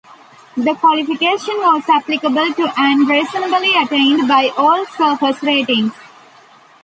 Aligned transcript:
The 0.57 0.73
qualification 0.73 1.53
was 1.57 1.83
applicable 1.87 2.53
to 2.55 2.73
and 2.75 3.07
reasonably 3.07 3.75
attainable 3.75 4.27
by 4.27 4.51
all 4.57 4.83
"surface" 4.87 5.43
ratings. 5.43 5.93